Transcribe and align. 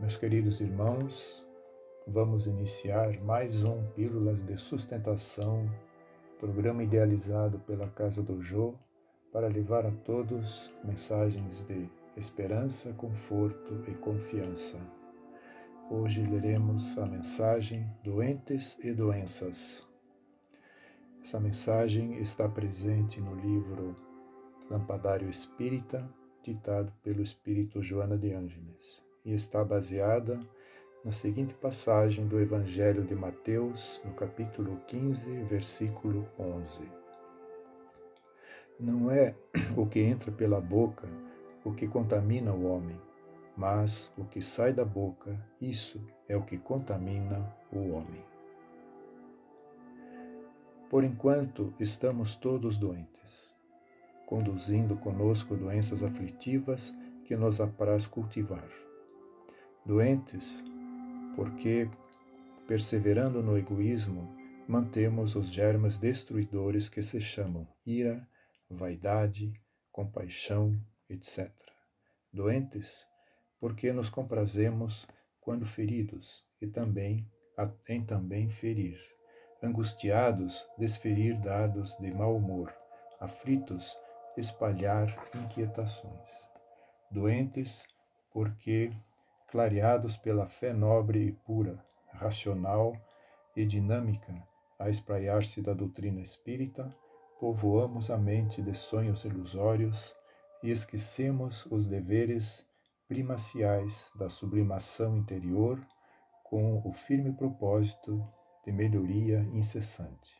Meus 0.00 0.16
queridos 0.16 0.62
irmãos, 0.62 1.46
vamos 2.06 2.46
iniciar 2.46 3.20
mais 3.20 3.62
um 3.62 3.84
Pílulas 3.88 4.42
de 4.42 4.56
Sustentação, 4.56 5.70
programa 6.38 6.82
idealizado 6.82 7.58
pela 7.60 7.86
Casa 7.86 8.22
do 8.22 8.40
Jô 8.40 8.74
para 9.30 9.46
levar 9.46 9.84
a 9.84 9.90
todos 9.90 10.72
mensagens 10.82 11.66
de 11.66 11.86
esperança, 12.16 12.94
conforto 12.94 13.84
e 13.88 13.94
confiança. 13.98 14.78
Hoje 15.90 16.22
leremos 16.24 16.96
a 16.96 17.04
mensagem 17.04 17.86
Doentes 18.02 18.78
e 18.82 18.94
Doenças. 18.94 19.86
Essa 21.20 21.38
mensagem 21.38 22.18
está 22.22 22.48
presente 22.48 23.20
no 23.20 23.34
livro 23.34 23.94
Lampadário 24.70 25.28
Espírita, 25.28 26.10
ditado 26.42 26.90
pelo 27.02 27.20
Espírito 27.20 27.82
Joana 27.82 28.16
de 28.16 28.32
Ângeles, 28.32 29.09
e 29.24 29.32
está 29.32 29.64
baseada 29.64 30.40
na 31.04 31.12
seguinte 31.12 31.54
passagem 31.54 32.26
do 32.26 32.40
Evangelho 32.40 33.04
de 33.04 33.14
Mateus, 33.14 34.00
no 34.04 34.12
capítulo 34.12 34.80
15, 34.86 35.30
versículo 35.44 36.28
11. 36.38 36.82
Não 38.78 39.10
é 39.10 39.34
o 39.76 39.86
que 39.86 40.00
entra 40.00 40.30
pela 40.30 40.60
boca 40.60 41.08
o 41.64 41.72
que 41.72 41.86
contamina 41.86 42.52
o 42.52 42.64
homem, 42.64 43.00
mas 43.56 44.12
o 44.16 44.24
que 44.24 44.40
sai 44.40 44.72
da 44.72 44.84
boca, 44.84 45.38
isso 45.60 46.00
é 46.28 46.36
o 46.36 46.42
que 46.42 46.56
contamina 46.56 47.54
o 47.70 47.90
homem. 47.90 48.24
Por 50.88 51.04
enquanto, 51.04 51.72
estamos 51.78 52.34
todos 52.34 52.76
doentes, 52.76 53.54
conduzindo 54.26 54.96
conosco 54.96 55.54
doenças 55.54 56.02
aflitivas 56.02 56.94
que 57.24 57.36
nos 57.36 57.60
apraz 57.60 58.06
cultivar. 58.06 58.68
Doentes 59.84 60.62
porque, 61.34 61.88
perseverando 62.66 63.42
no 63.42 63.56
egoísmo, 63.56 64.36
mantemos 64.68 65.34
os 65.34 65.48
germes 65.48 65.98
destruidores 65.98 66.88
que 66.88 67.02
se 67.02 67.20
chamam 67.20 67.66
ira, 67.84 68.28
vaidade, 68.68 69.52
compaixão, 69.90 70.78
etc. 71.08 71.50
Doentes 72.32 73.06
porque 73.58 73.92
nos 73.92 74.08
comprazemos 74.08 75.06
quando 75.40 75.66
feridos 75.66 76.46
e 76.60 76.66
também 76.66 77.26
em 77.88 78.04
também 78.04 78.48
ferir. 78.48 78.98
Angustiados, 79.62 80.66
desferir 80.78 81.38
dados 81.38 81.96
de 81.98 82.10
mau 82.14 82.36
humor. 82.36 82.74
Aflitos, 83.18 83.94
espalhar 84.36 85.14
inquietações. 85.34 86.30
Doentes 87.10 87.84
porque 88.30 88.90
clareados 89.50 90.16
pela 90.16 90.46
fé 90.46 90.72
nobre 90.72 91.26
e 91.26 91.32
pura, 91.32 91.84
racional 92.12 92.94
e 93.56 93.64
dinâmica, 93.64 94.32
a 94.78 94.88
espraiar-se 94.88 95.60
da 95.60 95.74
doutrina 95.74 96.20
espírita, 96.20 96.88
povoamos 97.38 98.10
a 98.10 98.16
mente 98.16 98.62
de 98.62 98.74
sonhos 98.74 99.24
ilusórios 99.24 100.14
e 100.62 100.70
esquecemos 100.70 101.66
os 101.66 101.86
deveres 101.86 102.66
primaciais 103.08 104.10
da 104.14 104.28
sublimação 104.28 105.16
interior 105.16 105.84
com 106.44 106.80
o 106.84 106.92
firme 106.92 107.32
propósito 107.32 108.24
de 108.64 108.70
melhoria 108.70 109.40
incessante. 109.52 110.32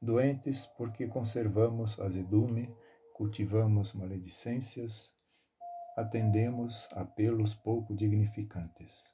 Doentes 0.00 0.64
porque 0.64 1.06
conservamos 1.06 2.00
azedume, 2.00 2.74
cultivamos 3.12 3.92
maledicências, 3.92 5.10
atendemos 6.00 6.88
apelos 6.92 7.54
pouco 7.54 7.94
dignificantes. 7.94 9.04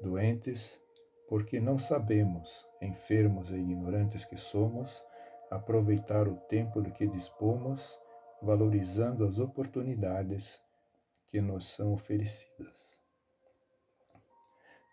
Doentes, 0.00 0.80
porque 1.28 1.60
não 1.60 1.78
sabemos, 1.78 2.66
enfermos 2.80 3.50
e 3.50 3.54
ignorantes 3.54 4.24
que 4.24 4.36
somos, 4.36 5.02
aproveitar 5.50 6.28
o 6.28 6.36
tempo 6.36 6.82
de 6.82 6.90
que 6.90 7.06
dispomos, 7.06 7.98
valorizando 8.40 9.24
as 9.24 9.38
oportunidades 9.38 10.60
que 11.28 11.40
nos 11.40 11.66
são 11.66 11.92
oferecidas. 11.92 12.92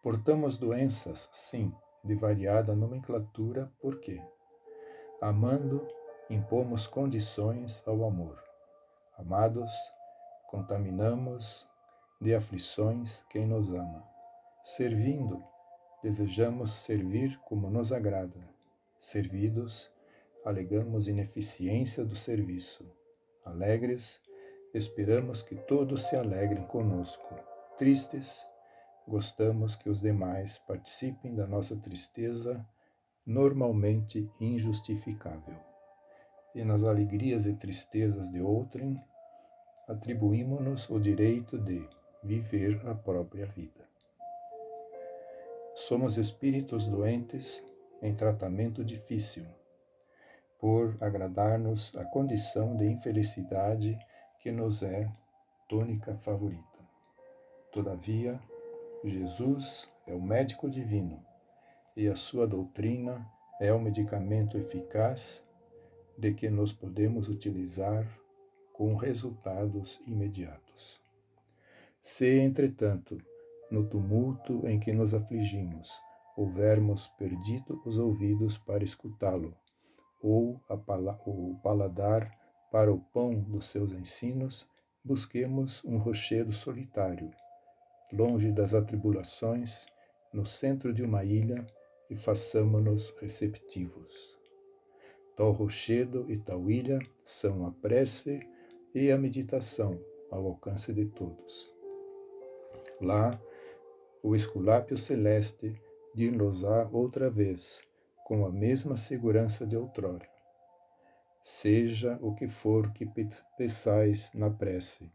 Portamos 0.02 0.58
doenças, 0.58 1.28
sim, 1.34 1.74
de 2.03 2.16
variada 2.16 2.74
nomenclatura, 2.75 3.69
porque, 3.81 4.22
amando, 5.22 5.86
impomos 6.30 6.88
condições 6.88 7.84
ao 7.86 8.06
amor. 8.06 8.42
Amados, 9.18 9.72
contaminamos 10.50 11.70
de 12.20 12.34
aflições 12.34 13.24
quem 13.30 13.46
nos 13.46 13.72
ama. 13.72 14.04
Servindo, 14.64 15.44
desejamos 16.02 16.72
servir 16.72 17.40
como 17.42 17.70
nos 17.70 17.94
agrada. 17.94 18.50
Servidos, 19.00 19.92
alegamos 20.44 21.08
ineficiência 21.08 22.04
do 22.04 22.16
serviço. 22.16 22.84
Alegres, 23.46 24.20
esperamos 24.74 25.44
que 25.44 25.56
todos 25.56 26.08
se 26.08 26.16
alegrem 26.16 26.66
conosco. 26.66 27.36
Tristes, 27.78 28.44
gostamos 29.08 29.76
que 29.76 29.88
os 29.88 30.02
demais 30.02 30.58
participem 30.58 31.36
da 31.36 31.46
nossa 31.46 31.76
tristeza, 31.76 32.66
normalmente 33.24 34.28
injustificável. 34.40 35.58
E 36.56 36.64
nas 36.64 36.84
alegrias 36.84 37.46
e 37.46 37.54
tristezas 37.54 38.31
de 38.31 38.42
outrem, 38.42 39.00
atribuímos-nos 39.90 40.90
o 40.90 41.00
direito 41.00 41.58
de 41.58 41.86
viver 42.24 42.80
a 42.88 42.94
própria 42.94 43.48
vida. 43.48 43.90
Somos 45.74 46.18
espíritos 46.18 46.86
doentes 46.86 47.66
em 48.02 48.14
tratamento 48.14 48.84
difícil, 48.86 49.46
por 50.60 50.96
agradar-nos 51.02 51.96
a 51.98 52.06
condição 52.06 52.76
de 52.76 52.86
infelicidade 52.86 53.98
que 54.40 54.52
nos 54.52 54.84
é 54.84 55.10
tônica 55.68 56.16
favorita. 56.18 56.80
Todavia, 57.72 58.40
Jesus 59.04 59.92
é 60.06 60.14
o 60.14 60.22
médico 60.22 60.70
divino 60.70 61.24
e 61.96 62.08
a 62.08 62.16
sua 62.16 62.46
doutrina 62.46 63.26
é 63.60 63.74
o 63.74 63.80
medicamento 63.80 64.58
eficaz 64.58 65.44
de 66.18 66.34
que 66.34 66.50
nos 66.50 66.74
podemos 66.74 67.28
utilizar 67.30 68.06
com 68.80 68.96
resultados 68.96 70.02
imediatos. 70.08 71.02
Se, 72.02 72.40
entretanto, 72.40 73.22
no 73.70 73.86
tumulto 73.86 74.66
em 74.66 74.80
que 74.80 74.94
nos 74.94 75.14
afligimos, 75.14 75.92
houvermos 76.38 77.10
perdido 77.10 77.82
os 77.86 77.98
ouvidos 77.98 78.58
para 78.58 78.82
escutá-lo, 78.82 79.54
ou 80.22 80.62
o 81.26 81.60
paladar 81.62 82.32
para 82.72 82.90
o 82.90 83.02
pão 83.02 83.38
dos 83.38 83.66
seus 83.66 83.92
ensinos, 83.92 84.66
busquemos 85.04 85.84
um 85.84 85.98
rochedo 85.98 86.54
solitário, 86.54 87.32
longe 88.14 88.50
das 88.50 88.74
atribulações, 88.74 89.88
no 90.34 90.46
centro 90.46 90.94
de 90.94 91.04
uma 91.04 91.26
ilha, 91.26 91.68
e 92.10 92.16
façamo-nos 92.16 93.10
receptivos. 93.20 94.38
Tal 95.36 95.52
rochedo 95.52 96.32
e 96.32 96.38
tal 96.38 96.72
ilha 96.72 97.00
são 97.26 97.68
a 97.68 97.72
prece 97.74 98.40
e 98.94 99.12
a 99.12 99.18
meditação 99.18 100.00
ao 100.32 100.46
alcance 100.46 100.92
de 100.94 101.06
todos. 101.06 101.72
Lá, 103.02 103.40
o 104.22 104.36
esculápio 104.36 104.98
celeste 104.98 105.76
dir-nos-á 106.14 106.90
outra 106.92 107.30
vez, 107.30 107.82
com 108.26 108.46
a 108.46 108.52
mesma 108.52 108.98
segurança 108.98 109.66
de 109.66 109.78
outrora. 109.78 110.28
Seja 111.42 112.20
o 112.22 112.34
que 112.34 112.48
for 112.48 112.92
que 112.92 113.08
peçais 113.58 114.32
na 114.34 114.50
prece, 114.50 115.10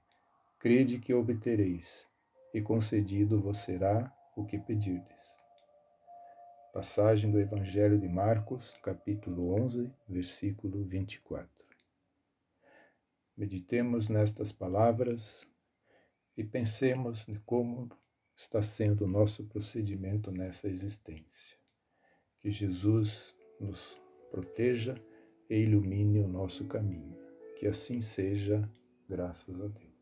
crede 0.58 0.98
que 0.98 1.12
obtereis, 1.12 2.06
e 2.52 2.62
concedido 2.62 3.38
vos 3.38 3.58
será 3.58 4.12
o 4.36 4.44
que 4.44 4.58
pedirdes. 4.58 5.34
Passagem 6.72 7.30
do 7.30 7.38
Evangelho 7.38 7.98
de 7.98 8.08
Marcos, 8.08 8.76
capítulo 8.82 9.54
11, 9.62 9.92
versículo 10.08 10.82
24. 10.84 11.53
Meditemos 13.36 14.08
nestas 14.08 14.52
palavras 14.52 15.46
e 16.36 16.44
pensemos 16.44 17.26
de 17.26 17.38
como 17.40 17.88
está 18.36 18.62
sendo 18.62 19.04
o 19.04 19.08
nosso 19.08 19.44
procedimento 19.44 20.30
nessa 20.30 20.68
existência. 20.68 21.56
Que 22.40 22.50
Jesus 22.50 23.36
nos 23.60 23.98
proteja 24.30 24.94
e 25.48 25.56
ilumine 25.56 26.20
o 26.20 26.28
nosso 26.28 26.64
caminho. 26.66 27.16
Que 27.56 27.66
assim 27.66 28.00
seja, 28.00 28.68
graças 29.08 29.60
a 29.60 29.68
Deus. 29.68 29.93